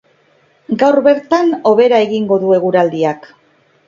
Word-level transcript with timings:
Gaur 0.83 0.95
bertan 1.07 1.53
hobera 1.71 1.99
egingo 2.05 2.39
du 2.45 2.55
eguraldiak. 2.57 3.29